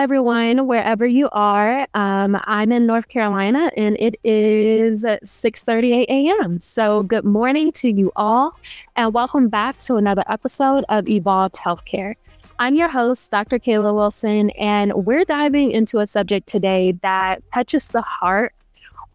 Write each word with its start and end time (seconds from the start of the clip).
Everyone, 0.00 0.66
wherever 0.66 1.06
you 1.06 1.28
are. 1.30 1.86
Um, 1.92 2.40
I'm 2.44 2.72
in 2.72 2.86
North 2.86 3.08
Carolina, 3.08 3.70
and 3.76 3.98
it 4.00 4.16
is 4.24 5.04
6:38 5.04 6.06
a.m. 6.08 6.58
So, 6.58 7.02
good 7.02 7.26
morning 7.26 7.70
to 7.72 7.90
you 7.90 8.10
all, 8.16 8.58
and 8.96 9.12
welcome 9.12 9.50
back 9.50 9.76
to 9.80 9.96
another 9.96 10.24
episode 10.26 10.86
of 10.88 11.06
Evolved 11.06 11.56
Healthcare. 11.56 12.14
I'm 12.58 12.76
your 12.76 12.88
host, 12.88 13.30
Dr. 13.30 13.58
Kala 13.58 13.92
Wilson, 13.92 14.48
and 14.52 14.94
we're 14.94 15.26
diving 15.26 15.70
into 15.70 15.98
a 15.98 16.06
subject 16.06 16.46
today 16.48 16.92
that 17.02 17.42
touches 17.52 17.88
the 17.88 18.00
heart 18.00 18.54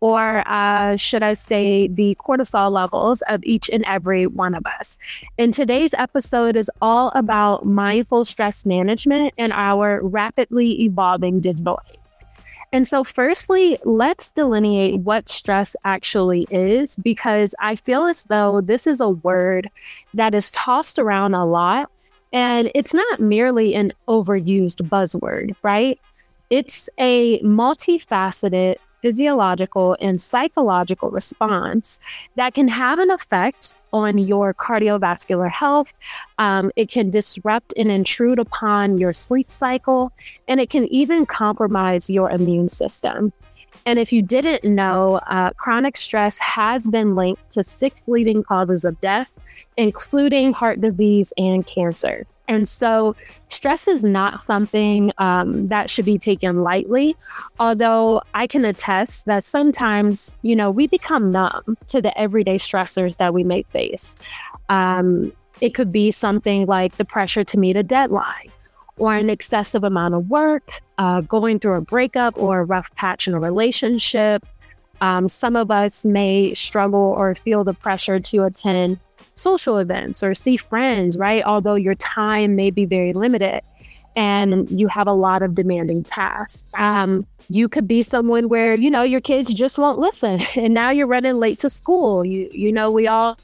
or 0.02 0.44
uh, 0.48 0.96
should 0.98 1.24
I 1.24 1.34
say, 1.34 1.88
the 1.88 2.16
cortisol 2.16 2.72
levels 2.72 3.22
of 3.30 3.44
each 3.44 3.70
and 3.70 3.84
every 3.86 4.28
one 4.28 4.54
of 4.54 4.66
us. 4.66 4.98
And 5.38 5.54
today's 5.54 5.94
episode 5.94 6.56
is 6.56 6.70
all 6.82 7.12
about 7.16 7.66
mindful 7.66 8.26
stress 8.26 8.66
management 8.66 9.34
in 9.38 9.52
our 9.52 10.02
rapidly 10.02 10.84
evolving 10.84 11.40
digital 11.40 11.80
age. 11.90 12.00
And 12.74 12.88
so, 12.88 13.04
firstly, 13.06 13.78
let's 13.86 14.32
delineate 14.32 15.00
what 15.00 15.30
stress 15.30 15.76
actually 15.86 16.46
is, 16.50 16.98
because 16.98 17.56
I 17.60 17.78
feel 17.78 18.06
as 18.06 18.26
though 18.26 18.60
this 18.60 18.86
is 18.86 19.00
a 19.00 19.10
word 19.10 19.70
that 20.14 20.34
is 20.34 20.52
tossed 20.52 21.00
around 21.00 21.36
a 21.36 21.46
lot. 21.46 21.90
And 22.34 22.70
it's 22.76 22.94
not 22.94 23.22
merely 23.22 23.76
an 23.76 23.94
overused 24.10 24.82
buzzword, 24.90 25.56
right? 25.64 25.98
It's 26.50 26.90
a 27.00 27.40
multifaceted 27.40 28.76
physiological 29.06 29.96
and 30.02 30.20
psychological 30.20 31.12
response 31.12 32.00
that 32.38 32.56
can 32.56 32.68
have 32.68 32.98
an 32.98 33.12
effect 33.12 33.76
on 33.94 34.18
your 34.18 34.52
cardiovascular 34.52 35.48
health. 35.48 35.94
Um, 36.40 36.72
it 36.76 36.90
can 36.90 37.12
disrupt 37.12 37.72
and 37.78 37.92
intrude 37.92 38.40
upon 38.40 38.98
your 38.98 39.14
sleep 39.14 39.52
cycle, 39.52 40.12
and 40.48 40.60
it 40.60 40.72
can 40.72 40.86
even 40.86 41.28
compromise 41.28 42.10
your 42.10 42.32
immune 42.32 42.68
system. 42.68 43.32
And 43.86 44.00
if 44.00 44.12
you 44.12 44.24
didn't 44.24 44.64
know, 44.64 45.20
uh, 45.28 45.52
chronic 45.52 45.98
stress 45.98 46.40
has 46.40 46.84
been 46.88 47.14
linked 47.14 47.52
to 47.52 47.64
six 47.64 48.02
leading 48.08 48.42
causes 48.42 48.86
of 48.86 49.00
death, 49.02 49.32
including 49.78 50.52
heart 50.52 50.82
disease 50.82 51.32
and 51.38 51.64
cancer. 51.68 52.26
And 52.48 52.68
so, 52.68 53.16
stress 53.50 53.88
is 53.88 54.04
not 54.04 54.46
something 54.46 55.12
um, 55.18 55.68
that 55.70 55.90
should 55.90 56.06
be 56.06 56.18
taken 56.18 56.64
lightly. 56.64 57.16
Although 57.60 58.22
I 58.34 58.48
can 58.48 58.66
attest 58.66 59.26
that 59.26 59.44
sometimes, 59.44 60.34
you 60.42 60.56
know, 60.56 60.70
we 60.70 60.88
become 60.88 61.32
numb 61.32 61.78
to 61.88 62.02
the 62.02 62.18
everyday 62.18 62.58
stressors 62.58 63.18
that 63.18 63.34
we 63.34 63.44
may 63.44 63.64
face. 63.64 64.16
Um, 64.70 65.32
it 65.62 65.74
could 65.74 65.92
be 65.92 66.12
something 66.12 66.66
like 66.66 66.98
the 66.98 67.06
pressure 67.06 67.44
to 67.44 67.58
meet 67.58 67.78
a 67.78 67.84
deadline 67.84 68.52
or 68.98 69.14
an 69.16 69.30
excessive 69.30 69.84
amount 69.84 70.14
of 70.14 70.30
work, 70.30 70.80
uh, 70.98 71.22
going 71.22 71.60
through 71.60 71.76
a 71.76 71.82
breakup 71.82 72.38
or 72.38 72.60
a 72.60 72.64
rough 72.64 72.94
patch 72.96 73.28
in 73.28 73.34
a 73.34 73.40
relationship. 73.40 74.46
Um, 75.02 75.28
some 75.28 75.56
of 75.56 75.72
us 75.72 76.06
may 76.06 76.54
struggle 76.54 77.14
or 77.18 77.36
feel 77.36 77.64
the 77.64 77.74
pressure 77.74 78.20
to 78.20 78.44
attend 78.46 79.00
social 79.36 79.78
events 79.78 80.24
or 80.24 80.34
see 80.34 80.58
friends, 80.58 81.18
right? 81.18 81.44
Although 81.44 81.76
your 81.76 81.96
time 81.96 82.56
may 82.56 82.72
be 82.72 82.86
very 82.86 83.14
limited 83.14 83.62
and 84.16 84.70
you 84.72 84.88
have 84.88 85.08
a 85.08 85.14
lot 85.14 85.42
of 85.42 85.54
demanding 85.54 86.04
tasks. 86.04 86.64
Um, 86.76 87.28
you 87.50 87.70
could 87.70 87.88
be 87.88 88.02
someone 88.02 88.50
where, 88.50 88.74
you 88.74 88.90
know, 88.90 89.04
your 89.04 89.22
kids 89.22 89.54
just 89.54 89.78
won't 89.78 90.00
listen 90.00 90.40
and 90.56 90.74
now 90.74 90.90
you're 90.90 91.08
running 91.08 91.40
late 91.40 91.60
to 91.60 91.70
school. 91.70 92.26
You, 92.26 92.50
you 92.52 92.72
know, 92.72 92.90
we 92.92 93.08
all, 93.08 93.38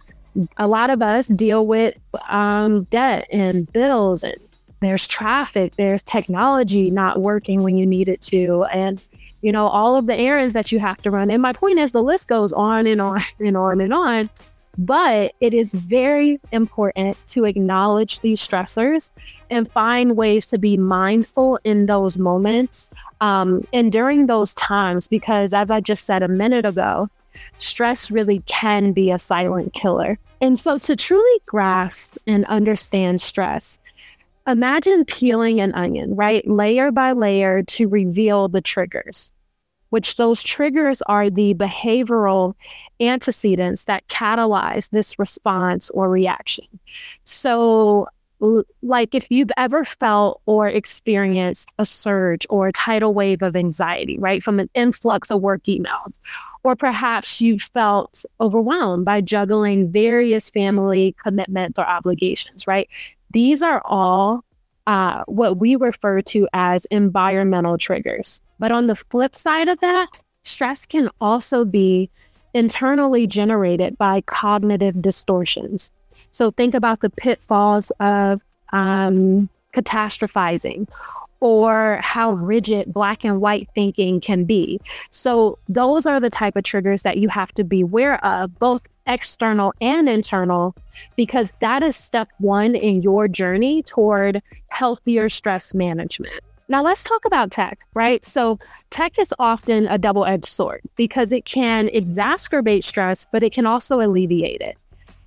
a 0.57 0.67
lot 0.67 0.89
of 0.89 1.01
us 1.01 1.27
deal 1.27 1.67
with 1.67 1.95
um, 2.29 2.83
debt 2.85 3.27
and 3.31 3.71
bills 3.71 4.23
and 4.23 4.35
there's 4.81 5.07
traffic, 5.07 5.75
there's 5.75 6.01
technology 6.01 6.89
not 6.89 7.21
working 7.21 7.61
when 7.61 7.75
you 7.75 7.85
need 7.85 8.09
it 8.09 8.21
to. 8.21 8.65
And, 8.73 8.99
you 9.41 9.51
know, 9.51 9.67
all 9.67 9.95
of 9.95 10.07
the 10.07 10.15
errands 10.15 10.53
that 10.55 10.71
you 10.71 10.79
have 10.79 10.97
to 11.03 11.11
run. 11.11 11.29
And 11.29 11.41
my 11.41 11.53
point 11.53 11.77
is 11.77 11.91
the 11.91 12.01
list 12.01 12.27
goes 12.27 12.51
on 12.51 12.87
and 12.87 12.99
on 12.99 13.21
and 13.39 13.55
on 13.55 13.79
and 13.79 13.93
on. 13.93 14.29
But 14.77 15.33
it 15.41 15.53
is 15.53 15.73
very 15.73 16.39
important 16.51 17.17
to 17.27 17.43
acknowledge 17.43 18.21
these 18.21 18.45
stressors 18.45 19.11
and 19.49 19.71
find 19.71 20.15
ways 20.15 20.47
to 20.47 20.57
be 20.57 20.77
mindful 20.77 21.59
in 21.63 21.87
those 21.87 22.17
moments 22.17 22.89
um, 23.21 23.61
and 23.71 23.91
during 23.91 24.25
those 24.25 24.53
times, 24.55 25.07
because 25.07 25.53
as 25.53 25.71
I 25.71 25.79
just 25.79 26.05
said 26.05 26.23
a 26.23 26.27
minute 26.27 26.65
ago, 26.65 27.07
stress 27.59 28.09
really 28.09 28.41
can 28.47 28.91
be 28.91 29.11
a 29.11 29.19
silent 29.19 29.73
killer. 29.73 30.17
And 30.41 30.57
so, 30.57 30.79
to 30.79 30.95
truly 30.95 31.41
grasp 31.45 32.17
and 32.25 32.45
understand 32.45 33.21
stress, 33.21 33.79
imagine 34.47 35.05
peeling 35.05 35.61
an 35.61 35.73
onion, 35.75 36.15
right? 36.15 36.45
Layer 36.47 36.91
by 36.91 37.11
layer 37.11 37.61
to 37.61 37.87
reveal 37.87 38.47
the 38.47 38.59
triggers 38.61 39.31
which 39.91 40.15
those 40.15 40.41
triggers 40.41 41.01
are 41.03 41.29
the 41.29 41.53
behavioral 41.53 42.55
antecedents 42.99 43.85
that 43.85 44.07
catalyze 44.07 44.89
this 44.89 45.19
response 45.19 45.89
or 45.91 46.09
reaction. 46.09 46.65
So, 47.25 48.07
like 48.81 49.13
if 49.13 49.27
you've 49.29 49.51
ever 49.55 49.85
felt 49.85 50.41
or 50.47 50.67
experienced 50.67 51.71
a 51.77 51.85
surge 51.85 52.47
or 52.49 52.69
a 52.69 52.73
tidal 52.73 53.13
wave 53.13 53.43
of 53.43 53.55
anxiety, 53.55 54.17
right, 54.17 54.41
from 54.41 54.59
an 54.59 54.69
influx 54.73 55.29
of 55.29 55.41
work 55.41 55.61
emails, 55.65 56.17
or 56.63 56.75
perhaps 56.75 57.41
you 57.41 57.59
felt 57.59 58.25
overwhelmed 58.39 59.05
by 59.05 59.21
juggling 59.21 59.91
various 59.91 60.49
family 60.49 61.15
commitments 61.21 61.77
or 61.77 61.85
obligations, 61.85 62.65
right? 62.65 62.89
These 63.31 63.61
are 63.61 63.81
all 63.85 64.43
uh, 64.87 65.23
what 65.27 65.57
we 65.57 65.75
refer 65.75 66.21
to 66.21 66.47
as 66.53 66.85
environmental 66.85 67.77
triggers. 67.77 68.41
But 68.59 68.71
on 68.71 68.87
the 68.87 68.95
flip 68.95 69.35
side 69.35 69.67
of 69.67 69.79
that, 69.81 70.07
stress 70.43 70.85
can 70.85 71.09
also 71.19 71.65
be 71.65 72.09
internally 72.53 73.27
generated 73.27 73.97
by 73.97 74.21
cognitive 74.21 75.01
distortions. 75.01 75.91
So 76.31 76.51
think 76.51 76.73
about 76.73 77.01
the 77.01 77.09
pitfalls 77.09 77.91
of 77.99 78.43
um, 78.73 79.49
catastrophizing 79.73 80.87
or 81.41 81.99
how 82.01 82.31
rigid 82.33 82.93
black 82.93 83.25
and 83.25 83.41
white 83.41 83.67
thinking 83.75 84.21
can 84.21 84.45
be. 84.45 84.79
So 85.09 85.57
those 85.67 86.05
are 86.05 86.19
the 86.19 86.29
type 86.29 86.55
of 86.55 86.63
triggers 86.63 87.03
that 87.03 87.17
you 87.17 87.27
have 87.29 87.51
to 87.53 87.63
be 87.63 87.81
aware 87.81 88.23
of, 88.23 88.57
both 88.59 88.81
external 89.07 89.73
and 89.81 90.07
internal, 90.07 90.75
because 91.17 91.51
that 91.59 91.83
is 91.83 91.95
step 91.95 92.29
one 92.37 92.75
in 92.75 93.01
your 93.01 93.27
journey 93.27 93.83
toward 93.83 94.41
healthier 94.69 95.27
stress 95.27 95.73
management. 95.73 96.41
Now, 96.69 96.83
let's 96.83 97.03
talk 97.03 97.25
about 97.25 97.51
tech, 97.51 97.79
right? 97.95 98.25
So, 98.25 98.57
tech 98.91 99.19
is 99.19 99.33
often 99.39 99.87
a 99.87 99.97
double 99.97 100.25
edged 100.25 100.45
sword 100.45 100.81
because 100.95 101.33
it 101.33 101.43
can 101.43 101.89
exacerbate 101.89 102.83
stress, 102.83 103.27
but 103.29 103.43
it 103.43 103.51
can 103.51 103.65
also 103.65 103.99
alleviate 103.99 104.61
it. 104.61 104.77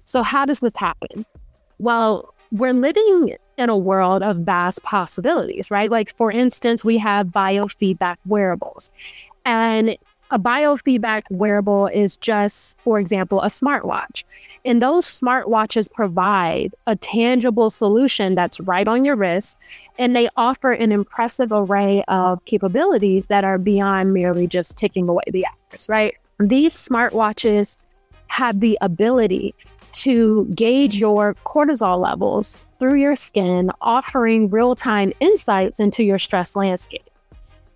So, 0.06 0.22
how 0.22 0.46
does 0.46 0.60
this 0.60 0.74
happen? 0.74 1.26
Well, 1.78 2.33
we're 2.54 2.72
living 2.72 3.36
in 3.58 3.68
a 3.68 3.76
world 3.76 4.22
of 4.22 4.36
vast 4.38 4.80
possibilities, 4.84 5.72
right? 5.72 5.90
Like, 5.90 6.14
for 6.16 6.30
instance, 6.30 6.84
we 6.84 6.98
have 6.98 7.26
biofeedback 7.26 8.16
wearables. 8.26 8.92
And 9.44 9.96
a 10.30 10.38
biofeedback 10.38 11.24
wearable 11.30 11.88
is 11.88 12.16
just, 12.16 12.78
for 12.80 13.00
example, 13.00 13.42
a 13.42 13.46
smartwatch. 13.46 14.22
And 14.64 14.80
those 14.80 15.04
smartwatches 15.04 15.92
provide 15.92 16.74
a 16.86 16.94
tangible 16.94 17.70
solution 17.70 18.36
that's 18.36 18.60
right 18.60 18.86
on 18.86 19.04
your 19.04 19.16
wrist. 19.16 19.58
And 19.98 20.14
they 20.14 20.28
offer 20.36 20.70
an 20.70 20.92
impressive 20.92 21.50
array 21.50 22.04
of 22.06 22.44
capabilities 22.44 23.26
that 23.26 23.42
are 23.42 23.58
beyond 23.58 24.14
merely 24.14 24.46
just 24.46 24.76
ticking 24.76 25.08
away 25.08 25.24
the 25.26 25.44
hours, 25.46 25.88
right? 25.88 26.14
These 26.38 26.74
smartwatches 26.74 27.78
have 28.28 28.60
the 28.60 28.78
ability 28.80 29.54
to 29.94 30.46
gauge 30.54 30.96
your 30.96 31.34
cortisol 31.46 32.00
levels 32.00 32.56
through 32.78 32.96
your 32.96 33.16
skin, 33.16 33.70
offering 33.80 34.50
real 34.50 34.74
time 34.74 35.12
insights 35.20 35.80
into 35.80 36.04
your 36.04 36.18
stress 36.18 36.54
landscape. 36.56 37.08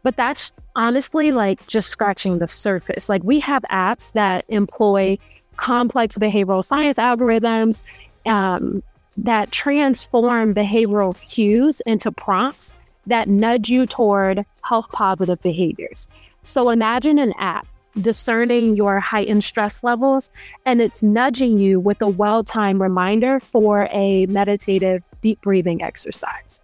But 0.03 0.17
that's 0.17 0.53
honestly 0.77 1.33
like 1.33 1.67
just 1.67 1.89
scratching 1.89 2.39
the 2.39 2.49
surface. 2.49 3.09
Like 3.09 3.23
we 3.25 3.41
have 3.41 3.63
apps 3.71 4.13
that 4.13 4.45
employ 4.49 5.19
complex 5.57 6.17
behavioral 6.19 6.65
science 6.65 6.99
algorithms 6.99 7.83
um, 8.27 8.83
that 9.17 9.51
transform 9.51 10.55
behavioral 10.55 11.19
cues 11.29 11.81
into 11.87 12.13
prompts 12.13 12.75
that 13.07 13.29
nudge 13.29 13.69
you 13.71 13.87
toward 13.87 14.45
health 14.63 14.87
positive 14.93 15.41
behaviors. 15.43 16.07
So 16.43 16.71
imagine 16.71 17.19
an 17.19 17.33
app 17.39 17.67
discerning 18.03 18.77
your 18.77 19.01
heightened 19.01 19.45
stress 19.45 19.83
levels 19.83 20.31
and 20.65 20.81
it's 20.81 21.03
nudging 21.03 21.59
you 21.59 21.81
with 21.81 22.01
a 22.03 22.09
well 22.09 22.45
timed 22.45 22.81
reminder 22.81 23.41
for 23.41 23.89
a 23.91 24.27
meditative 24.27 25.03
deep 25.21 25.41
breathing 25.43 25.83
exercise. 25.83 26.61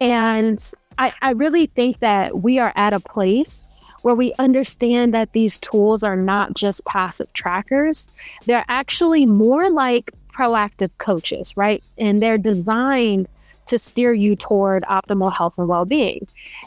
And 0.00 0.72
I, 0.98 1.12
I 1.22 1.32
really 1.32 1.66
think 1.66 2.00
that 2.00 2.42
we 2.42 2.58
are 2.58 2.72
at 2.76 2.92
a 2.92 3.00
place 3.00 3.64
where 4.02 4.14
we 4.14 4.32
understand 4.38 5.12
that 5.12 5.32
these 5.32 5.60
tools 5.60 6.02
are 6.02 6.16
not 6.16 6.54
just 6.54 6.84
passive 6.86 7.30
trackers, 7.34 8.08
they're 8.46 8.64
actually 8.68 9.26
more 9.26 9.70
like 9.70 10.10
proactive 10.32 10.90
coaches, 10.98 11.54
right? 11.56 11.82
And 11.98 12.22
they're 12.22 12.38
designed 12.38 13.28
to 13.70 13.78
steer 13.78 14.12
you 14.12 14.36
toward 14.36 14.82
optimal 14.84 15.32
health 15.32 15.54
and 15.56 15.68
well 15.68 15.84
being. 15.84 16.26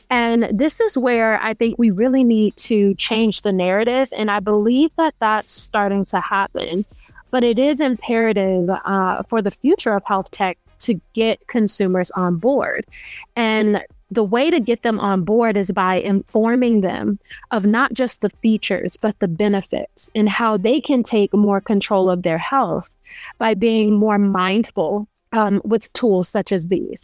And 0.10 0.50
this 0.52 0.80
is 0.80 0.98
where 0.98 1.42
I 1.42 1.54
think 1.54 1.78
we 1.78 1.92
really 1.92 2.24
need 2.24 2.58
to 2.58 2.96
change 2.96 3.44
the 3.44 3.54
narrative. 3.54 4.10
And 4.12 4.32
I 4.32 4.40
believe 4.40 4.90
that 4.98 5.14
that's 5.20 5.54
starting 5.54 6.06
to 6.06 6.20
happen. 6.20 6.86
But 7.30 7.44
it 7.44 7.60
is 7.60 7.80
imperative 7.80 8.70
uh, 8.70 9.24
for 9.24 9.42
the 9.42 9.52
future 9.52 9.94
of 9.94 10.04
health 10.06 10.32
tech 10.32 10.58
to 10.80 11.00
get 11.14 11.48
consumers 11.48 12.12
on 12.12 12.38
board. 12.38 12.86
And 13.36 13.84
the 14.12 14.24
way 14.24 14.52
to 14.52 14.60
get 14.60 14.84
them 14.84 15.00
on 15.00 15.24
board 15.24 15.58
is 15.58 15.72
by 15.72 15.96
informing 15.96 16.82
them 16.82 17.20
of 17.52 17.66
not 17.66 17.94
just 17.94 18.22
the 18.22 18.30
features, 18.42 18.96
but 18.98 19.18
the 19.20 19.28
benefits 19.28 20.10
and 20.14 20.30
how 20.30 20.56
they 20.56 20.80
can 20.80 21.02
take 21.02 21.34
more 21.34 21.60
control 21.60 22.10
of 22.10 22.22
their 22.22 22.38
health 22.38 22.96
by 23.40 23.56
being 23.56 23.94
more 23.94 24.20
mindful 24.20 25.08
um, 25.34 25.62
with 25.64 25.92
tools 25.94 26.30
such 26.30 26.52
as 26.52 26.68
these. 26.68 27.02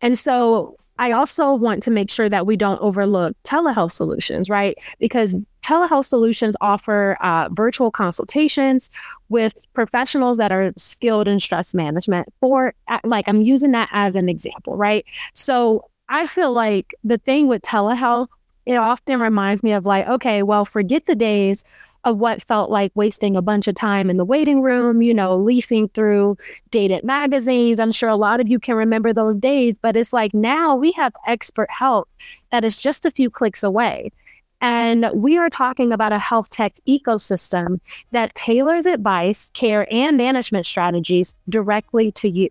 And 0.00 0.18
so 0.18 0.76
I 0.98 1.12
also 1.12 1.52
want 1.54 1.82
to 1.84 1.90
make 1.90 2.10
sure 2.10 2.28
that 2.28 2.46
we 2.46 2.56
don't 2.56 2.80
overlook 2.80 3.36
telehealth 3.44 3.92
solutions, 3.92 4.48
right? 4.48 4.78
Because 4.98 5.34
telehealth 5.62 6.06
solutions 6.06 6.54
offer 6.60 7.18
uh, 7.20 7.48
virtual 7.52 7.90
consultations 7.90 8.90
with 9.28 9.52
professionals 9.74 10.38
that 10.38 10.52
are 10.52 10.72
skilled 10.76 11.28
in 11.28 11.40
stress 11.40 11.74
management. 11.74 12.32
For 12.40 12.74
like, 13.04 13.28
I'm 13.28 13.42
using 13.42 13.72
that 13.72 13.88
as 13.92 14.16
an 14.16 14.28
example, 14.28 14.76
right? 14.76 15.04
So 15.34 15.84
I 16.08 16.26
feel 16.26 16.52
like 16.52 16.94
the 17.04 17.18
thing 17.18 17.48
with 17.48 17.62
telehealth, 17.62 18.28
it 18.64 18.76
often 18.76 19.20
reminds 19.20 19.62
me 19.62 19.72
of 19.72 19.84
like, 19.84 20.06
okay, 20.08 20.42
well, 20.42 20.64
forget 20.64 21.06
the 21.06 21.14
days 21.14 21.64
of 22.06 22.18
what 22.18 22.42
felt 22.44 22.70
like 22.70 22.92
wasting 22.94 23.36
a 23.36 23.42
bunch 23.42 23.66
of 23.66 23.74
time 23.74 24.08
in 24.08 24.16
the 24.16 24.24
waiting 24.24 24.62
room, 24.62 25.02
you 25.02 25.12
know, 25.12 25.36
leafing 25.36 25.88
through 25.88 26.38
dated 26.70 27.02
magazines. 27.02 27.80
I'm 27.80 27.90
sure 27.90 28.08
a 28.08 28.16
lot 28.16 28.40
of 28.40 28.48
you 28.48 28.60
can 28.60 28.76
remember 28.76 29.12
those 29.12 29.36
days, 29.36 29.76
but 29.76 29.96
it's 29.96 30.12
like 30.12 30.32
now 30.32 30.76
we 30.76 30.92
have 30.92 31.12
expert 31.26 31.68
help 31.68 32.08
that 32.52 32.64
is 32.64 32.80
just 32.80 33.04
a 33.04 33.10
few 33.10 33.28
clicks 33.28 33.64
away. 33.64 34.12
And 34.60 35.10
we 35.14 35.36
are 35.36 35.50
talking 35.50 35.92
about 35.92 36.12
a 36.12 36.18
health 36.18 36.48
tech 36.48 36.74
ecosystem 36.88 37.80
that 38.12 38.34
tailors 38.36 38.86
advice, 38.86 39.50
care, 39.52 39.92
and 39.92 40.16
management 40.16 40.64
strategies 40.64 41.34
directly 41.48 42.12
to 42.12 42.28
you. 42.28 42.48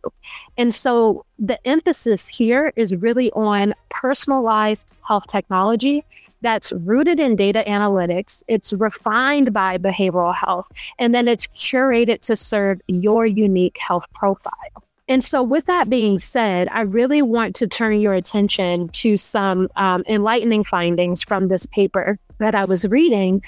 And 0.57 0.73
so 0.73 1.25
the 1.39 1.65
emphasis 1.65 2.27
here 2.27 2.73
is 2.75 2.93
really 2.93 3.31
on 3.31 3.73
personalized 3.89 4.85
health 5.07 5.27
technology 5.27 6.03
that's 6.45 6.71
rooted 6.73 7.19
in 7.19 7.35
data 7.35 7.63
analytics, 7.67 8.43
it's 8.47 8.71
refined 8.73 9.51
by 9.51 9.77
behavioral 9.77 10.35
health, 10.35 10.71
and 10.99 11.13
then 11.15 11.27
it's 11.27 11.47
curated 11.47 12.21
to 12.21 12.35
serve 12.35 12.81
your 12.87 13.25
unique 13.25 13.77
health 13.79 14.05
profile. 14.13 14.83
And 15.07 15.23
so, 15.23 15.43
with 15.43 15.65
that 15.65 15.89
being 15.89 16.17
said, 16.17 16.67
I 16.71 16.81
really 16.81 17.21
want 17.21 17.55
to 17.57 17.67
turn 17.67 17.99
your 17.99 18.13
attention 18.13 18.89
to 18.89 19.17
some 19.17 19.69
um, 19.75 20.03
enlightening 20.07 20.63
findings 20.63 21.23
from 21.23 21.47
this 21.47 21.65
paper 21.65 22.17
that 22.39 22.55
I 22.55 22.65
was 22.65 22.87
reading. 22.87 23.41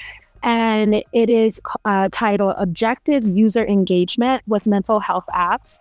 And 0.44 1.04
it 1.14 1.30
is 1.30 1.60
uh, 1.86 2.10
titled 2.12 2.56
Objective 2.58 3.24
User 3.26 3.66
Engagement 3.66 4.44
with 4.48 4.68
Mental 4.68 5.00
Health 5.00 5.26
Apps. 5.34 5.80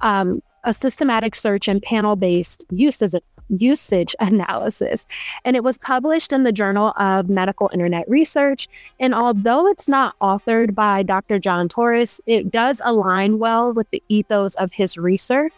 Um, 0.00 0.42
a 0.64 0.74
systematic 0.74 1.34
search 1.34 1.68
and 1.68 1.82
panel 1.82 2.16
based 2.16 2.64
uses 2.70 3.14
usage 3.58 4.14
analysis. 4.20 5.06
And 5.44 5.56
it 5.56 5.64
was 5.64 5.78
published 5.78 6.32
in 6.32 6.42
the 6.42 6.52
Journal 6.52 6.92
of 6.96 7.28
Medical 7.28 7.70
Internet 7.72 8.08
Research. 8.08 8.68
And 9.00 9.14
although 9.14 9.66
it's 9.66 9.88
not 9.88 10.18
authored 10.20 10.74
by 10.74 11.02
Dr. 11.02 11.38
John 11.38 11.68
Torous, 11.68 12.20
it 12.26 12.50
does 12.50 12.80
align 12.84 13.38
well 13.38 13.72
with 13.72 13.90
the 13.90 14.02
ethos 14.08 14.54
of 14.56 14.72
his 14.72 14.96
research. 14.96 15.52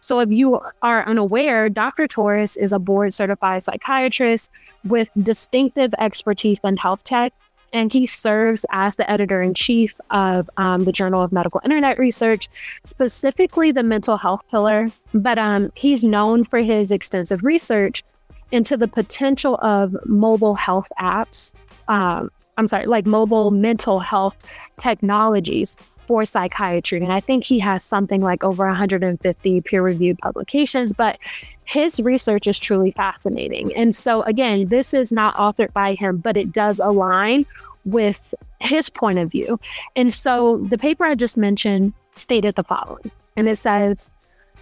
So, 0.00 0.18
if 0.18 0.30
you 0.30 0.60
are 0.82 1.06
unaware, 1.06 1.68
Dr. 1.68 2.08
Torous 2.08 2.56
is 2.56 2.72
a 2.72 2.80
board 2.80 3.14
certified 3.14 3.62
psychiatrist 3.62 4.50
with 4.84 5.08
distinctive 5.22 5.94
expertise 5.96 6.58
in 6.64 6.76
health 6.76 7.04
tech 7.04 7.32
and 7.72 7.92
he 7.92 8.06
serves 8.06 8.64
as 8.70 8.96
the 8.96 9.10
editor 9.10 9.40
in 9.40 9.54
chief 9.54 10.00
of 10.10 10.48
um, 10.56 10.84
the 10.84 10.92
Journal 10.92 11.22
of 11.22 11.32
Medical 11.32 11.60
Internet 11.64 11.98
Research, 11.98 12.48
specifically 12.84 13.72
the 13.72 13.82
mental 13.82 14.16
health 14.16 14.42
pillar. 14.50 14.90
But 15.14 15.38
um, 15.38 15.72
he's 15.74 16.04
known 16.04 16.44
for 16.44 16.58
his 16.58 16.90
extensive 16.90 17.42
research 17.42 18.02
into 18.50 18.76
the 18.76 18.88
potential 18.88 19.56
of 19.56 19.96
mobile 20.06 20.54
health 20.54 20.88
apps. 21.00 21.52
Um, 21.88 22.30
I'm 22.58 22.66
sorry, 22.66 22.86
like 22.86 23.06
mobile 23.06 23.50
mental 23.50 23.98
health 24.00 24.36
technologies 24.78 25.76
for 26.12 26.26
psychiatry. 26.26 27.02
And 27.02 27.10
I 27.10 27.20
think 27.20 27.42
he 27.42 27.58
has 27.60 27.82
something 27.82 28.20
like 28.20 28.44
over 28.44 28.66
150 28.66 29.60
peer 29.62 29.82
reviewed 29.82 30.18
publications, 30.18 30.92
but 30.92 31.16
his 31.64 32.00
research 32.00 32.46
is 32.46 32.58
truly 32.58 32.90
fascinating. 32.90 33.74
And 33.74 33.94
so, 33.94 34.20
again, 34.24 34.66
this 34.66 34.92
is 34.92 35.10
not 35.10 35.34
authored 35.36 35.72
by 35.72 35.94
him, 35.94 36.18
but 36.18 36.36
it 36.36 36.52
does 36.52 36.80
align 36.80 37.46
with 37.86 38.34
his 38.60 38.90
point 38.90 39.20
of 39.20 39.30
view. 39.30 39.58
And 39.96 40.12
so, 40.12 40.58
the 40.58 40.76
paper 40.76 41.06
I 41.06 41.14
just 41.14 41.38
mentioned 41.38 41.94
stated 42.14 42.56
the 42.56 42.62
following, 42.62 43.10
and 43.38 43.48
it 43.48 43.56
says, 43.56 44.10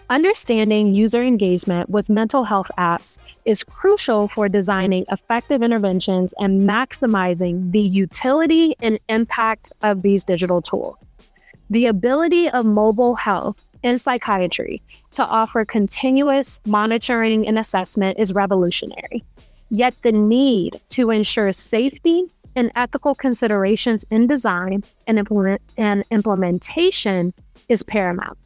Understanding 0.08 0.94
user 0.94 1.22
engagement 1.22 1.90
with 1.90 2.08
mental 2.08 2.44
health 2.44 2.70
apps 2.78 3.18
is 3.44 3.64
crucial 3.64 4.28
for 4.28 4.48
designing 4.48 5.04
effective 5.10 5.64
interventions 5.64 6.32
and 6.38 6.68
maximizing 6.68 7.72
the 7.72 7.80
utility 7.80 8.76
and 8.80 9.00
impact 9.08 9.72
of 9.82 10.02
these 10.02 10.22
digital 10.22 10.62
tools. 10.62 10.96
The 11.70 11.86
ability 11.86 12.50
of 12.50 12.66
mobile 12.66 13.14
health 13.14 13.56
in 13.84 13.96
psychiatry 13.96 14.82
to 15.12 15.24
offer 15.24 15.64
continuous 15.64 16.60
monitoring 16.66 17.46
and 17.46 17.56
assessment 17.58 18.18
is 18.18 18.34
revolutionary. 18.34 19.24
Yet 19.70 19.94
the 20.02 20.10
need 20.10 20.80
to 20.90 21.10
ensure 21.10 21.52
safety 21.52 22.24
and 22.56 22.72
ethical 22.74 23.14
considerations 23.14 24.04
in 24.10 24.26
design 24.26 24.82
and, 25.06 25.16
implement- 25.16 25.62
and 25.78 26.04
implementation 26.10 27.32
is 27.68 27.84
paramount. 27.84 28.36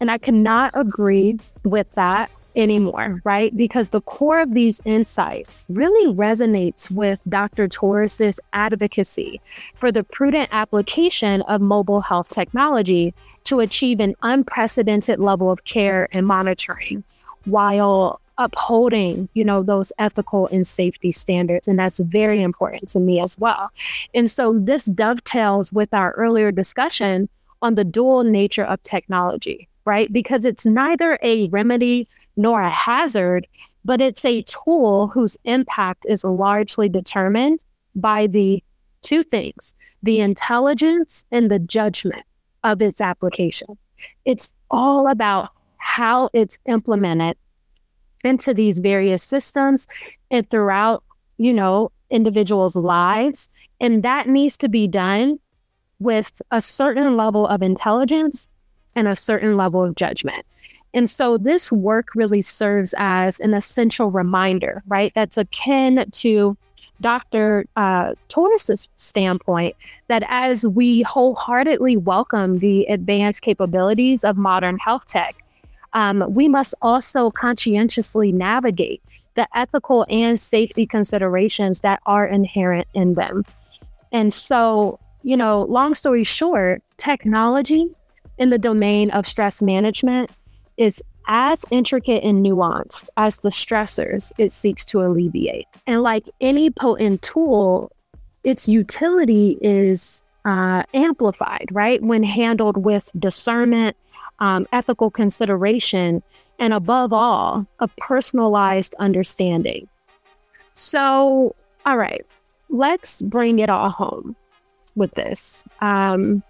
And 0.00 0.10
I 0.10 0.18
cannot 0.18 0.72
agree 0.74 1.38
with 1.62 1.86
that 1.94 2.32
anymore, 2.56 3.20
right? 3.24 3.56
Because 3.56 3.90
the 3.90 4.00
core 4.02 4.40
of 4.40 4.54
these 4.54 4.80
insights 4.84 5.66
really 5.70 6.14
resonates 6.14 6.90
with 6.90 7.20
Dr. 7.28 7.68
Torous's 7.68 8.38
advocacy 8.52 9.40
for 9.76 9.92
the 9.92 10.04
prudent 10.04 10.48
application 10.52 11.42
of 11.42 11.60
mobile 11.60 12.00
health 12.00 12.28
technology 12.30 13.14
to 13.44 13.60
achieve 13.60 14.00
an 14.00 14.14
unprecedented 14.22 15.18
level 15.18 15.50
of 15.50 15.64
care 15.64 16.08
and 16.12 16.26
monitoring 16.26 17.04
while 17.44 18.20
upholding, 18.38 19.28
you 19.34 19.44
know, 19.44 19.62
those 19.62 19.92
ethical 19.98 20.48
and 20.48 20.66
safety 20.66 21.12
standards. 21.12 21.68
And 21.68 21.78
that's 21.78 22.00
very 22.00 22.42
important 22.42 22.88
to 22.90 22.98
me 22.98 23.20
as 23.20 23.38
well. 23.38 23.70
And 24.14 24.30
so 24.30 24.58
this 24.58 24.86
dovetails 24.86 25.72
with 25.72 25.92
our 25.92 26.12
earlier 26.12 26.50
discussion 26.50 27.28
on 27.60 27.74
the 27.74 27.84
dual 27.84 28.24
nature 28.24 28.64
of 28.64 28.82
technology, 28.82 29.68
right? 29.84 30.12
Because 30.12 30.44
it's 30.44 30.66
neither 30.66 31.18
a 31.22 31.48
remedy 31.48 32.08
nor 32.36 32.60
a 32.62 32.70
hazard, 32.70 33.46
but 33.84 34.00
it's 34.00 34.24
a 34.24 34.42
tool 34.42 35.08
whose 35.08 35.36
impact 35.44 36.06
is 36.08 36.24
largely 36.24 36.88
determined 36.88 37.64
by 37.94 38.26
the 38.26 38.62
two 39.02 39.22
things 39.24 39.74
the 40.04 40.20
intelligence 40.20 41.24
and 41.30 41.48
the 41.50 41.60
judgment 41.60 42.24
of 42.64 42.82
its 42.82 43.00
application. 43.00 43.78
It's 44.24 44.52
all 44.70 45.06
about 45.08 45.50
how 45.76 46.28
it's 46.32 46.58
implemented 46.66 47.36
into 48.24 48.52
these 48.54 48.80
various 48.80 49.22
systems 49.22 49.86
and 50.30 50.48
throughout, 50.50 51.04
you 51.38 51.52
know, 51.52 51.92
individuals' 52.10 52.76
lives. 52.76 53.48
And 53.80 54.02
that 54.02 54.28
needs 54.28 54.56
to 54.58 54.68
be 54.68 54.88
done 54.88 55.38
with 55.98 56.42
a 56.50 56.60
certain 56.60 57.16
level 57.16 57.46
of 57.46 57.62
intelligence 57.62 58.48
and 58.94 59.08
a 59.08 59.16
certain 59.16 59.56
level 59.56 59.84
of 59.84 59.94
judgment. 59.94 60.44
And 60.94 61.08
so 61.08 61.38
this 61.38 61.72
work 61.72 62.08
really 62.14 62.42
serves 62.42 62.94
as 62.98 63.40
an 63.40 63.54
essential 63.54 64.10
reminder, 64.10 64.82
right? 64.86 65.12
That's 65.14 65.38
akin 65.38 66.04
to 66.10 66.56
Dr. 67.00 67.66
Uh, 67.76 68.14
Torous's 68.28 68.88
standpoint 68.96 69.74
that 70.08 70.22
as 70.28 70.66
we 70.66 71.02
wholeheartedly 71.02 71.96
welcome 71.96 72.58
the 72.58 72.84
advanced 72.84 73.42
capabilities 73.42 74.22
of 74.22 74.36
modern 74.36 74.78
health 74.78 75.06
tech, 75.06 75.34
um, 75.94 76.24
we 76.28 76.48
must 76.48 76.74
also 76.80 77.30
conscientiously 77.30 78.32
navigate 78.32 79.02
the 79.34 79.48
ethical 79.56 80.06
and 80.08 80.38
safety 80.38 80.86
considerations 80.86 81.80
that 81.80 82.00
are 82.06 82.26
inherent 82.26 82.86
in 82.94 83.14
them. 83.14 83.44
And 84.12 84.32
so, 84.32 85.00
you 85.22 85.36
know, 85.36 85.62
long 85.62 85.94
story 85.94 86.24
short, 86.24 86.82
technology 86.98 87.86
in 88.38 88.50
the 88.50 88.58
domain 88.58 89.10
of 89.10 89.26
stress 89.26 89.62
management 89.62 90.30
is 90.76 91.02
as 91.26 91.64
intricate 91.70 92.24
and 92.24 92.44
nuanced 92.44 93.08
as 93.16 93.38
the 93.38 93.50
stressors 93.50 94.32
it 94.38 94.52
seeks 94.52 94.84
to 94.86 95.00
alleviate. 95.02 95.66
And 95.86 96.02
like 96.02 96.28
any 96.40 96.70
potent 96.70 97.22
tool, 97.22 97.92
its 98.44 98.68
utility 98.68 99.56
is 99.60 100.22
uh, 100.44 100.82
amplified, 100.94 101.68
right? 101.70 102.02
When 102.02 102.22
handled 102.22 102.76
with 102.76 103.10
discernment, 103.18 103.96
um, 104.40 104.66
ethical 104.72 105.10
consideration, 105.10 106.22
and 106.58 106.72
above 106.72 107.12
all, 107.12 107.66
a 107.78 107.88
personalized 107.88 108.94
understanding. 108.98 109.88
So, 110.74 111.54
all 111.86 111.96
right, 111.96 112.24
let's 112.68 113.22
bring 113.22 113.58
it 113.58 113.68
all 113.68 113.90
home 113.90 114.34
with 114.94 115.12
this. 115.14 115.64
Um, 115.80 116.42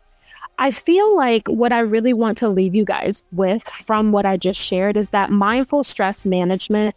I 0.58 0.70
feel 0.70 1.16
like 1.16 1.46
what 1.48 1.72
I 1.72 1.80
really 1.80 2.12
want 2.12 2.38
to 2.38 2.48
leave 2.48 2.74
you 2.74 2.84
guys 2.84 3.22
with 3.32 3.64
from 3.68 4.12
what 4.12 4.26
I 4.26 4.36
just 4.36 4.60
shared 4.60 4.96
is 4.96 5.10
that 5.10 5.30
mindful 5.30 5.82
stress 5.82 6.24
management 6.24 6.94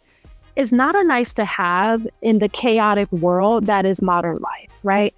is 0.56 0.72
not 0.72 0.94
a 0.94 1.04
nice 1.04 1.34
to 1.34 1.44
have 1.44 2.06
in 2.22 2.38
the 2.38 2.48
chaotic 2.48 3.10
world 3.12 3.66
that 3.66 3.84
is 3.84 4.00
modern 4.00 4.38
life, 4.38 4.70
right? 4.82 5.14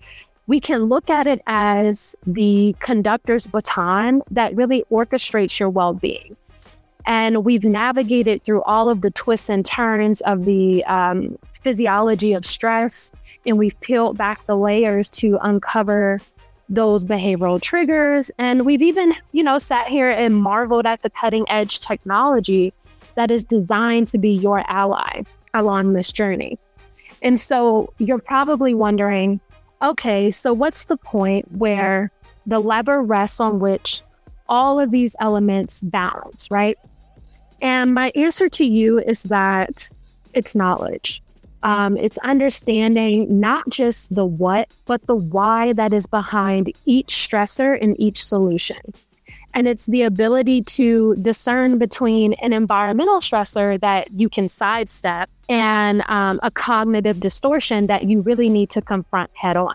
We 0.47 0.61
can 0.61 0.85
look 0.85 1.11
at 1.11 1.27
it 1.27 1.43
as 1.47 2.17
the 2.27 2.75
conductor's 2.81 3.47
baton 3.47 4.23
that 4.31 4.55
really 4.57 4.85
orchestrates 4.91 5.61
your 5.61 5.69
well 5.69 5.95
being. 5.95 6.37
And 7.07 7.45
we've 7.45 7.65
navigated 7.65 8.45
through 8.45 8.63
all 8.63 8.89
of 8.89 9.01
the 9.01 9.11
twists 9.11 9.49
and 9.49 9.65
turns 9.65 10.21
of 10.23 10.45
the 10.45 10.85
um, 10.85 11.39
physiology 11.63 12.33
of 12.33 12.45
stress, 12.45 13.11
and 13.47 13.59
we've 13.59 13.79
peeled 13.81 14.19
back 14.19 14.45
the 14.47 14.57
layers 14.57 15.09
to 15.11 15.39
uncover 15.43 16.21
those 16.69 17.05
behavioral 17.05 17.61
triggers. 17.61 18.31
And 18.39 18.67
we've 18.67 18.83
even, 18.83 19.15
you 19.33 19.43
know, 19.43 19.59
sat 19.59 19.89
here 19.89 20.11
and 20.11 20.37
marveled 20.37 20.87
at 20.87 21.03
the 21.03 21.11
cutting 21.11 21.49
edge 21.49 21.81
technology 21.81 22.73
that 23.15 23.31
is 23.31 23.43
designed 23.43 24.09
to 24.09 24.19
be 24.19 24.31
your 24.31 24.65
ally 24.71 25.23
along 25.55 25.93
this 25.93 26.13
journey. 26.13 26.59
And 27.23 27.41
so 27.41 27.93
you're 27.99 28.19
probably 28.21 28.75
wondering 28.75 29.41
okay, 29.81 30.29
so 30.31 30.53
what's 30.53 30.87
the 30.87 30.97
point 30.97 31.47
where 31.53 32.11
the 32.47 32.59
lever 32.59 33.01
rests 33.01 33.39
on 33.39 33.61
which 33.61 34.03
all 34.49 34.81
of 34.81 34.91
these 34.91 35.15
elements 35.21 35.83
balance, 35.83 36.51
right? 36.51 36.77
And 37.61 37.95
my 37.95 38.11
answer 38.17 38.49
to 38.49 38.65
you 38.65 38.99
is 38.99 39.23
that 39.25 39.89
it's 40.35 40.57
knowledge. 40.57 41.23
Um, 41.63 41.97
it's 41.97 42.19
understanding 42.19 43.41
not 43.41 43.69
just 43.69 44.15
the 44.15 44.25
what, 44.25 44.69
but 44.87 45.07
the 45.07 45.17
why 45.17 45.73
that 45.73 45.93
is 45.93 46.07
behind 46.07 46.73
each 46.87 47.09
stressor 47.09 47.77
and 47.81 47.99
each 48.01 48.25
solution. 48.25 48.79
And 49.55 49.67
it's 49.67 49.87
the 49.87 50.03
ability 50.03 50.63
to 50.63 51.17
discern 51.17 51.79
between 51.79 52.35
an 52.35 52.53
environmental 52.53 53.19
stressor 53.21 53.81
that 53.81 54.09
you 54.13 54.29
can 54.29 54.49
sidestep 54.49 55.29
and 55.49 56.03
um, 56.09 56.39
a 56.43 56.51
cognitive 56.51 57.19
distortion 57.19 57.87
that 57.87 58.05
you 58.05 58.21
really 58.21 58.49
need 58.49 58.71
to 58.71 58.83
confront 58.83 59.31
head 59.35 59.57
on. 59.57 59.75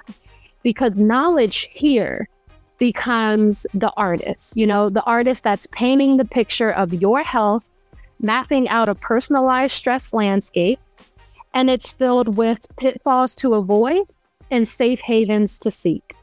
Because 0.61 0.93
knowledge 0.95 1.67
here 1.73 2.29
becomes 2.77 3.65
the 3.73 3.91
artist, 3.97 4.55
you 4.55 4.67
know, 4.67 4.89
the 4.89 5.03
artist 5.03 5.43
that's 5.43 5.67
painting 5.67 6.17
the 6.17 6.25
picture 6.25 6.71
of 6.71 6.93
your 6.93 7.23
health, 7.23 7.69
mapping 8.21 8.69
out 8.69 8.89
a 8.89 8.95
personalized 8.95 9.73
stress 9.73 10.13
landscape, 10.13 10.79
and 11.53 11.69
it's 11.69 11.91
filled 11.91 12.37
with 12.37 12.65
pitfalls 12.77 13.35
to 13.35 13.53
avoid 13.53 14.01
and 14.51 14.67
safe 14.67 14.99
havens 14.99 15.57
to 15.59 15.71
seek. 15.71 16.15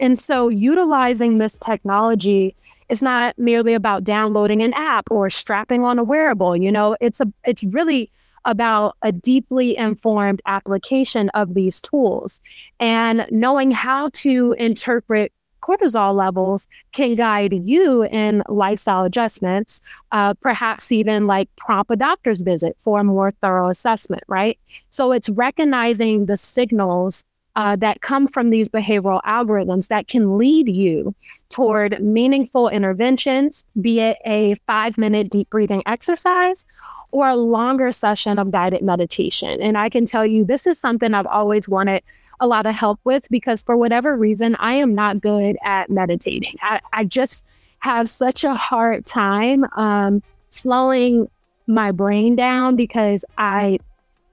And 0.00 0.18
so 0.18 0.48
utilizing 0.48 1.38
this 1.38 1.58
technology 1.58 2.56
is 2.88 3.02
not 3.02 3.38
merely 3.38 3.74
about 3.74 4.04
downloading 4.04 4.62
an 4.62 4.74
app 4.74 5.10
or 5.10 5.30
strapping 5.30 5.84
on 5.84 5.98
a 5.98 6.04
wearable, 6.04 6.56
you 6.56 6.72
know, 6.72 6.96
it's 7.00 7.20
a 7.20 7.32
it's 7.44 7.64
really 7.64 8.10
about 8.44 8.96
a 9.02 9.12
deeply 9.12 9.76
informed 9.76 10.42
application 10.46 11.28
of 11.30 11.54
these 11.54 11.80
tools 11.80 12.40
and 12.80 13.26
knowing 13.30 13.70
how 13.70 14.10
to 14.12 14.54
interpret 14.58 15.32
cortisol 15.62 16.14
levels 16.14 16.68
can 16.92 17.14
guide 17.14 17.54
you 17.64 18.04
in 18.04 18.42
lifestyle 18.48 19.04
adjustments, 19.04 19.80
uh, 20.12 20.34
perhaps 20.34 20.92
even 20.92 21.26
like 21.26 21.48
prompt 21.56 21.90
a 21.90 21.96
doctor's 21.96 22.40
visit 22.40 22.76
for 22.78 23.00
a 23.00 23.04
more 23.04 23.30
thorough 23.40 23.68
assessment, 23.70 24.22
right? 24.28 24.58
So 24.90 25.12
it's 25.12 25.30
recognizing 25.30 26.26
the 26.26 26.36
signals 26.36 27.24
uh, 27.54 27.76
that 27.76 28.00
come 28.00 28.26
from 28.26 28.50
these 28.50 28.68
behavioral 28.68 29.22
algorithms 29.24 29.88
that 29.88 30.08
can 30.08 30.38
lead 30.38 30.68
you 30.68 31.14
toward 31.50 32.02
meaningful 32.02 32.68
interventions, 32.68 33.64
be 33.80 34.00
it 34.00 34.18
a 34.24 34.54
five 34.66 34.96
minute 34.96 35.30
deep 35.30 35.50
breathing 35.50 35.82
exercise 35.86 36.64
or 37.10 37.28
a 37.28 37.36
longer 37.36 37.92
session 37.92 38.38
of 38.38 38.50
guided 38.50 38.82
meditation. 38.82 39.60
And 39.60 39.76
I 39.76 39.90
can 39.90 40.06
tell 40.06 40.24
you, 40.24 40.44
this 40.44 40.66
is 40.66 40.78
something 40.78 41.12
I've 41.12 41.26
always 41.26 41.68
wanted 41.68 42.02
a 42.42 42.46
lot 42.46 42.66
of 42.66 42.74
help 42.74 42.98
with 43.04 43.24
because 43.30 43.62
for 43.62 43.76
whatever 43.76 44.16
reason, 44.16 44.56
I 44.56 44.74
am 44.74 44.94
not 44.96 45.20
good 45.20 45.56
at 45.64 45.88
meditating. 45.88 46.56
I, 46.60 46.80
I 46.92 47.04
just 47.04 47.46
have 47.78 48.08
such 48.08 48.42
a 48.42 48.52
hard 48.52 49.06
time 49.06 49.64
um, 49.76 50.22
slowing 50.50 51.30
my 51.68 51.92
brain 51.92 52.34
down 52.34 52.74
because 52.74 53.24
I 53.38 53.78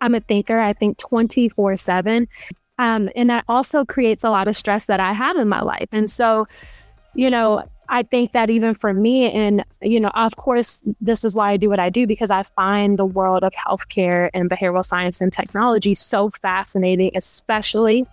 I'm 0.01 0.15
a 0.15 0.21
thinker. 0.21 0.59
I 0.59 0.73
think 0.73 0.97
24 0.97 1.77
7. 1.77 2.27
Um, 2.79 3.09
and 3.15 3.29
that 3.29 3.43
also 3.47 3.85
creates 3.85 4.23
a 4.23 4.31
lot 4.31 4.47
of 4.47 4.55
stress 4.55 4.87
that 4.87 4.99
I 4.99 5.13
have 5.13 5.35
in 5.37 5.47
my 5.47 5.61
life. 5.61 5.89
And 5.91 6.09
so, 6.09 6.47
you 7.13 7.29
know, 7.29 7.63
I 7.89 8.03
think 8.03 8.33
that 8.33 8.49
even 8.49 8.75
for 8.75 8.93
me, 8.93 9.31
and, 9.31 9.65
you 9.81 9.99
know, 9.99 10.11
of 10.13 10.35
course, 10.35 10.81
this 11.01 11.25
is 11.25 11.33
why 11.33 11.51
I 11.51 11.57
do 11.57 11.69
what 11.69 11.79
I 11.79 11.89
do 11.89 12.05
because 12.05 12.29
I 12.29 12.43
find 12.43 12.97
the 12.97 13.05
world 13.05 13.43
of 13.43 13.51
healthcare 13.53 14.29
and 14.33 14.49
behavioral 14.49 14.85
science 14.85 15.21
and 15.21 15.33
technology 15.33 15.95
so 15.95 16.29
fascinating, 16.29 17.11
especially 17.15 18.05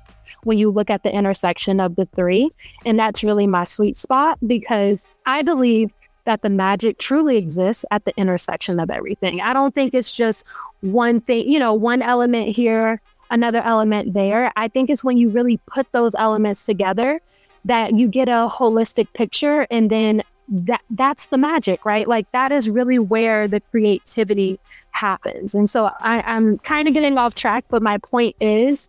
when 0.45 0.59
you 0.59 0.71
look 0.71 0.89
at 0.89 1.03
the 1.03 1.11
intersection 1.11 1.79
of 1.79 1.97
the 1.97 2.07
three. 2.07 2.51
And 2.85 2.99
that's 2.99 3.23
really 3.23 3.47
my 3.47 3.65
sweet 3.65 3.97
spot 3.97 4.39
because 4.47 5.07
I 5.27 5.43
believe 5.43 5.93
that 6.25 6.43
the 6.43 6.51
magic 6.51 6.99
truly 6.99 7.37
exists 7.37 7.85
at 7.91 8.05
the 8.05 8.17
intersection 8.17 8.81
of 8.81 8.91
everything. 8.91 9.41
I 9.41 9.53
don't 9.53 9.75
think 9.75 9.95
it's 9.95 10.15
just 10.15 10.45
one 10.81 11.21
thing, 11.21 11.49
you 11.49 11.59
know, 11.59 11.75
one 11.75 12.03
element 12.03 12.57
here 12.57 13.01
another 13.31 13.63
element 13.63 14.15
there. 14.15 14.53
I 14.57 14.69
think 14.69 14.91
it's 14.91 15.03
when 15.03 15.17
you 15.17 15.29
really 15.29 15.59
put 15.67 15.91
those 15.93 16.15
elements 16.15 16.65
together 16.65 17.21
that 17.67 17.95
you 17.95 18.09
get 18.09 18.29
a 18.29 18.49
holistic 18.51 19.13
picture 19.13 19.67
and 19.71 19.91
then 19.91 20.23
that 20.49 20.81
that's 20.91 21.27
the 21.27 21.39
magic, 21.39 21.85
right? 21.85 22.07
Like 22.07 22.31
that 22.31 22.53
is 22.53 22.71
really 22.71 22.99
where 22.99 23.49
the 23.49 23.61
creativity 23.61 24.61
happens. 24.93 25.55
And 25.55 25.69
so 25.69 25.91
I, 26.01 26.21
I'm 26.21 26.59
kind 26.59 26.87
of 26.87 26.95
getting 26.95 27.19
off 27.19 27.35
track, 27.35 27.65
but 27.69 27.83
my 27.83 27.99
point 27.99 28.37
is, 28.41 28.89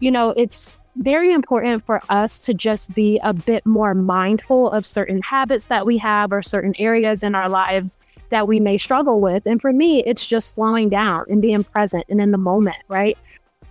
you 0.00 0.10
know, 0.10 0.30
it's 0.30 0.78
very 0.96 1.32
important 1.32 1.84
for 1.84 2.00
us 2.08 2.38
to 2.38 2.54
just 2.54 2.94
be 2.94 3.20
a 3.22 3.34
bit 3.34 3.66
more 3.66 3.94
mindful 3.94 4.70
of 4.70 4.86
certain 4.86 5.20
habits 5.20 5.66
that 5.66 5.84
we 5.84 5.98
have 5.98 6.32
or 6.32 6.42
certain 6.42 6.74
areas 6.78 7.22
in 7.22 7.34
our 7.34 7.48
lives 7.48 7.98
that 8.30 8.48
we 8.48 8.58
may 8.58 8.78
struggle 8.78 9.20
with. 9.20 9.44
And 9.44 9.60
for 9.60 9.72
me, 9.72 10.02
it's 10.04 10.26
just 10.26 10.54
slowing 10.54 10.88
down 10.88 11.24
and 11.28 11.42
being 11.42 11.64
present 11.64 12.04
and 12.08 12.20
in 12.20 12.30
the 12.30 12.38
moment, 12.38 12.78
right? 12.88 13.18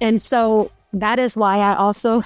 And 0.01 0.21
so 0.21 0.71
that 0.91 1.17
is 1.17 1.35
why 1.35 1.57
I 1.57 1.75
also 1.75 2.23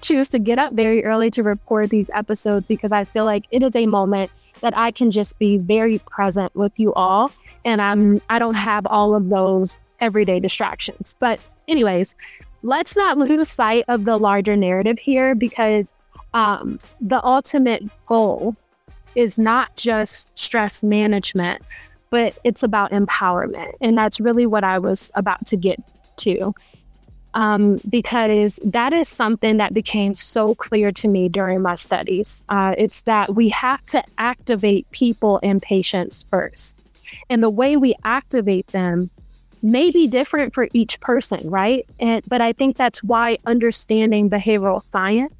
choose 0.00 0.28
to 0.30 0.38
get 0.38 0.58
up 0.58 0.72
very 0.72 1.04
early 1.04 1.30
to 1.30 1.42
record 1.42 1.90
these 1.90 2.10
episodes 2.14 2.66
because 2.66 2.92
I 2.92 3.04
feel 3.04 3.24
like 3.24 3.44
it 3.50 3.62
is 3.62 3.74
a 3.76 3.86
moment 3.86 4.30
that 4.60 4.76
I 4.76 4.90
can 4.90 5.10
just 5.10 5.38
be 5.38 5.56
very 5.56 5.98
present 6.00 6.54
with 6.54 6.78
you 6.78 6.92
all 6.94 7.30
and 7.64 7.80
I'm 7.80 8.20
I 8.28 8.38
don't 8.38 8.54
have 8.54 8.86
all 8.86 9.14
of 9.14 9.28
those 9.28 9.78
everyday 10.00 10.40
distractions. 10.40 11.14
But 11.18 11.40
anyways, 11.66 12.14
let's 12.62 12.96
not 12.96 13.18
lose 13.18 13.48
sight 13.48 13.84
of 13.88 14.04
the 14.04 14.16
larger 14.16 14.56
narrative 14.56 14.98
here 14.98 15.34
because 15.34 15.92
um, 16.34 16.78
the 17.00 17.24
ultimate 17.24 17.84
goal 18.06 18.56
is 19.14 19.38
not 19.38 19.74
just 19.76 20.36
stress 20.38 20.82
management, 20.82 21.62
but 22.10 22.38
it's 22.44 22.62
about 22.62 22.90
empowerment. 22.90 23.72
And 23.80 23.96
that's 23.96 24.20
really 24.20 24.46
what 24.46 24.64
I 24.64 24.78
was 24.78 25.10
about 25.14 25.46
to 25.46 25.56
get 25.56 25.82
to 26.18 26.54
um, 27.38 27.80
because 27.88 28.58
that 28.64 28.92
is 28.92 29.08
something 29.08 29.58
that 29.58 29.72
became 29.72 30.16
so 30.16 30.56
clear 30.56 30.90
to 30.90 31.06
me 31.06 31.28
during 31.28 31.62
my 31.62 31.76
studies. 31.76 32.42
Uh, 32.48 32.74
it's 32.76 33.02
that 33.02 33.36
we 33.36 33.48
have 33.50 33.84
to 33.86 34.02
activate 34.18 34.90
people 34.90 35.38
and 35.44 35.62
patients 35.62 36.24
first. 36.30 36.76
And 37.30 37.40
the 37.40 37.48
way 37.48 37.76
we 37.76 37.94
activate 38.02 38.66
them 38.68 39.08
may 39.62 39.92
be 39.92 40.08
different 40.08 40.52
for 40.52 40.68
each 40.72 40.98
person, 40.98 41.48
right? 41.48 41.86
And, 42.00 42.24
but 42.26 42.40
I 42.40 42.52
think 42.52 42.76
that's 42.76 43.04
why 43.04 43.38
understanding 43.46 44.28
behavioral 44.28 44.82
science 44.90 45.32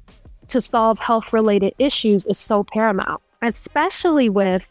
to 0.47 0.61
solve 0.61 0.99
health 0.99 1.33
related 1.33 1.73
issues 1.79 2.25
is 2.27 2.37
so 2.37 2.63
paramount, 2.63 3.21
especially 3.41 4.29
with 4.29 4.65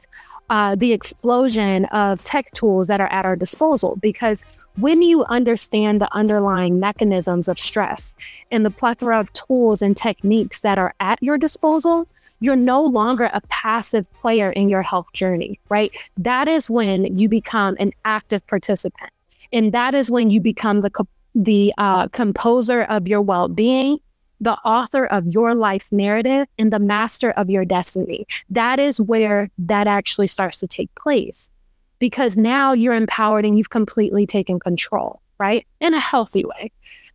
uh, 0.51 0.75
the 0.75 0.93
explosion 0.93 1.85
of 1.87 2.23
tech 2.25 2.53
tools 2.53 2.89
that 2.89 3.01
are 3.01 3.09
at 3.09 3.25
our 3.25 3.37
disposal. 3.37 3.97
Because 4.01 4.45
when 4.77 5.03
you 5.03 5.25
understand 5.25 6.01
the 6.01 6.13
underlying 6.15 6.79
mechanisms 6.79 7.49
of 7.49 7.59
stress 7.59 8.15
and 8.51 8.65
the 8.65 8.71
plethora 8.71 9.19
of 9.19 9.33
tools 9.33 9.83
and 9.83 9.97
techniques 9.97 10.61
that 10.61 10.79
are 10.79 10.95
at 11.01 11.23
your 11.23 11.37
disposal, 11.37 12.07
you're 12.41 12.57
no 12.57 12.85
longer 12.85 13.31
a 13.33 13.41
passive 13.49 14.11
player 14.13 14.51
in 14.53 14.69
your 14.69 14.83
health 14.83 15.13
journey, 15.13 15.59
right? 15.69 15.93
That 16.17 16.47
is 16.47 16.71
when 16.71 17.19
you 17.19 17.29
become 17.29 17.77
an 17.81 17.93
active 18.05 18.47
participant. 18.47 19.11
And 19.53 19.73
that 19.73 19.95
is 19.95 20.11
when 20.11 20.31
you 20.31 20.41
become 20.41 20.83
the, 20.83 20.91
the 21.35 21.75
uh, 21.79 22.09
composer 22.09 22.83
of 22.83 23.09
your 23.09 23.23
well 23.23 23.49
being, 23.49 23.99
the 24.41 24.55
author 24.65 25.07
of 25.07 25.27
your 25.27 25.55
life 25.55 25.89
narrative, 25.91 26.47
and 26.59 26.73
the 26.73 26.79
master 26.79 27.31
of 27.33 27.51
your 27.51 27.65
destiny. 27.65 28.27
That 28.51 28.79
is 28.79 29.01
where 29.01 29.51
that 29.59 29.87
actually 29.87 30.29
starts 30.29 30.61
to 30.61 30.67
take 30.67 30.95
place. 30.95 31.51
because 31.99 32.37
now 32.37 32.73
you're 32.73 32.95
empowered 32.95 33.45
and 33.45 33.57
you've 33.57 33.71
completely 33.71 34.27
taken 34.27 34.59
control, 34.61 35.21
right? 35.39 35.67
In 35.81 35.95
a 35.95 36.01
healthy 36.01 36.45
way. 36.45 36.73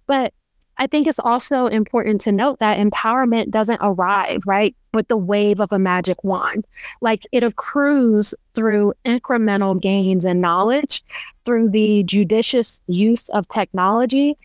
But 0.07 0.33
I 0.77 0.87
think 0.87 1.07
it's 1.07 1.19
also 1.19 1.67
important 1.67 2.19
to 2.21 2.31
note 2.31 2.59
that 2.59 2.79
empowerment 2.79 3.51
doesn't 3.51 3.79
arrive, 3.81 4.41
right, 4.45 4.75
with 4.93 5.07
the 5.07 5.17
wave 5.17 5.59
of 5.59 5.71
a 5.71 5.77
magic 5.79 6.23
wand. 6.23 6.65
Like 6.99 7.23
it 7.31 7.43
accrues 7.43 8.33
through 8.55 8.93
incremental 9.05 9.79
gains 9.79 10.25
in 10.25 10.41
knowledge, 10.41 11.03
through 11.45 11.69
the 11.69 12.03
judicious 12.03 12.81
use 12.87 13.29
of 13.29 13.47
technology, 13.49 14.35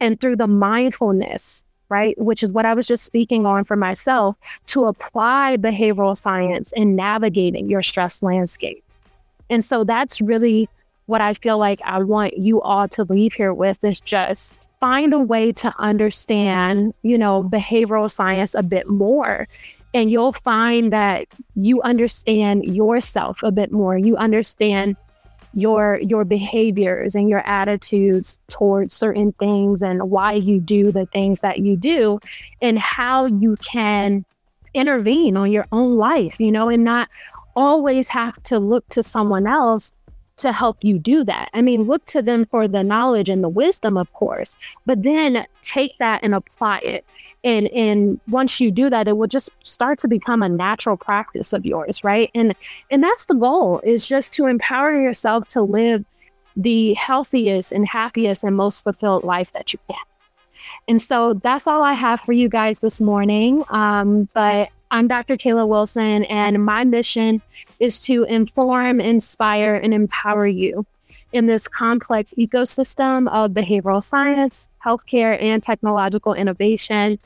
and 0.00 0.18
through 0.18 0.36
the 0.36 0.46
mindfulness, 0.46 1.62
right, 1.94 2.16
which 2.18 2.42
is 2.42 2.50
what 2.50 2.66
I 2.66 2.74
was 2.74 2.86
just 2.86 3.04
speaking 3.04 3.46
on 3.46 3.64
for 3.64 3.76
myself, 3.76 4.36
to 4.66 4.86
apply 4.86 5.56
behavioral 5.56 6.16
science 6.16 6.72
in 6.72 6.96
navigating 6.96 7.70
your 7.70 7.82
stress 7.82 8.22
landscape. 8.22 8.82
And 9.48 9.64
so 9.64 9.84
that's 9.84 10.20
really 10.20 10.68
what 11.06 11.20
I 11.20 11.34
feel 11.34 11.58
like 11.58 11.80
I 11.84 12.02
want 12.02 12.38
you 12.38 12.60
all 12.62 12.88
to 12.88 13.04
leave 13.04 13.34
here 13.34 13.54
with 13.54 13.78
is 13.84 14.00
just 14.00 14.66
find 14.80 15.12
a 15.12 15.18
way 15.18 15.52
to 15.52 15.72
understand, 15.78 16.94
you 17.02 17.16
know, 17.16 17.44
behavioral 17.44 18.10
science 18.10 18.54
a 18.54 18.62
bit 18.62 18.88
more. 18.88 19.46
And 19.92 20.10
you'll 20.10 20.32
find 20.32 20.92
that 20.92 21.28
you 21.54 21.80
understand 21.82 22.64
yourself 22.64 23.42
a 23.44 23.52
bit 23.52 23.70
more. 23.70 23.96
You 23.96 24.16
understand 24.16 24.96
your 25.54 26.00
your 26.02 26.24
behaviors 26.24 27.14
and 27.14 27.28
your 27.28 27.46
attitudes 27.46 28.38
towards 28.48 28.92
certain 28.92 29.32
things 29.32 29.82
and 29.82 30.10
why 30.10 30.32
you 30.32 30.60
do 30.60 30.90
the 30.90 31.06
things 31.06 31.40
that 31.40 31.58
you 31.58 31.76
do 31.76 32.18
and 32.60 32.78
how 32.78 33.26
you 33.26 33.56
can 33.56 34.24
intervene 34.74 35.36
on 35.36 35.50
your 35.52 35.66
own 35.72 35.96
life, 35.96 36.40
you 36.40 36.50
know, 36.50 36.68
and 36.68 36.84
not 36.84 37.08
always 37.56 38.08
have 38.08 38.40
to 38.42 38.58
look 38.58 38.86
to 38.88 39.02
someone 39.02 39.46
else 39.46 39.92
to 40.36 40.52
help 40.52 40.78
you 40.82 40.98
do 40.98 41.24
that. 41.24 41.48
I 41.54 41.62
mean, 41.62 41.84
look 41.84 42.04
to 42.06 42.20
them 42.20 42.46
for 42.46 42.66
the 42.66 42.82
knowledge 42.82 43.28
and 43.28 43.42
the 43.42 43.48
wisdom, 43.48 43.96
of 43.96 44.12
course, 44.14 44.56
but 44.84 45.02
then 45.02 45.46
take 45.62 45.96
that 45.98 46.22
and 46.22 46.34
apply 46.34 46.78
it. 46.78 47.04
And 47.44 47.68
and 47.68 48.20
once 48.28 48.60
you 48.60 48.70
do 48.70 48.90
that, 48.90 49.06
it 49.06 49.16
will 49.16 49.28
just 49.28 49.50
start 49.62 49.98
to 50.00 50.08
become 50.08 50.42
a 50.42 50.48
natural 50.48 50.96
practice 50.96 51.52
of 51.52 51.64
yours, 51.64 52.02
right? 52.02 52.30
And 52.34 52.54
and 52.90 53.02
that's 53.02 53.26
the 53.26 53.34
goal 53.34 53.80
is 53.84 54.08
just 54.08 54.32
to 54.34 54.46
empower 54.46 55.00
yourself 55.00 55.46
to 55.48 55.62
live 55.62 56.04
the 56.56 56.94
healthiest 56.94 57.72
and 57.72 57.86
happiest 57.86 58.44
and 58.44 58.56
most 58.56 58.82
fulfilled 58.84 59.24
life 59.24 59.52
that 59.52 59.72
you 59.72 59.78
can. 59.88 59.98
And 60.88 61.00
so 61.00 61.34
that's 61.34 61.66
all 61.66 61.82
I 61.82 61.92
have 61.92 62.20
for 62.20 62.32
you 62.32 62.48
guys 62.48 62.78
this 62.78 63.00
morning. 63.00 63.64
Um, 63.68 64.28
but 64.34 64.70
I'm 64.94 65.08
Dr. 65.08 65.36
Kala 65.36 65.66
Wilson, 65.66 66.22
and 66.26 66.64
my 66.64 66.84
mission 66.84 67.42
is 67.80 67.98
to 68.04 68.22
inform, 68.22 69.00
inspire, 69.00 69.74
and 69.74 69.92
empower 69.92 70.46
you 70.46 70.86
in 71.32 71.46
this 71.46 71.66
complex 71.66 72.32
ecosystem 72.38 73.28
of 73.32 73.50
behavioral 73.50 74.04
science, 74.04 74.68
healthcare, 74.84 75.42
and 75.42 75.60
technological 75.60 76.32
innovation. 76.32 77.18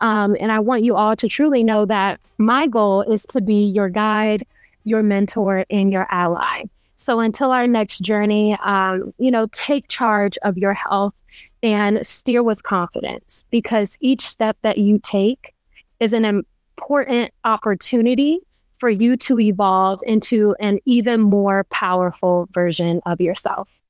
Um, 0.00 0.36
and 0.40 0.50
I 0.50 0.58
want 0.58 0.82
you 0.82 0.96
all 0.96 1.14
to 1.14 1.28
truly 1.28 1.62
know 1.62 1.84
that 1.84 2.18
my 2.38 2.66
goal 2.66 3.02
is 3.02 3.24
to 3.26 3.40
be 3.40 3.66
your 3.66 3.88
guide, 3.88 4.44
your 4.82 5.04
mentor, 5.04 5.64
and 5.70 5.92
your 5.92 6.08
ally. 6.10 6.64
So 6.96 7.20
until 7.20 7.52
our 7.52 7.68
next 7.68 8.00
journey, 8.00 8.58
um, 8.64 9.14
you 9.18 9.30
know, 9.30 9.46
take 9.52 9.86
charge 9.86 10.38
of 10.42 10.58
your 10.58 10.74
health 10.74 11.14
and 11.62 12.04
steer 12.04 12.42
with 12.42 12.64
confidence 12.64 13.44
because 13.52 13.96
each 14.00 14.22
step 14.22 14.56
that 14.62 14.78
you 14.78 14.98
take 14.98 15.54
is 16.00 16.12
an 16.12 16.44
important 16.82 17.32
opportunity 17.44 18.40
for 18.78 18.90
you 18.90 19.16
to 19.16 19.38
evolve 19.38 20.00
into 20.04 20.56
an 20.58 20.80
even 20.84 21.20
more 21.20 21.64
powerful 21.70 22.48
version 22.52 23.00
of 23.06 23.20
yourself. 23.20 23.81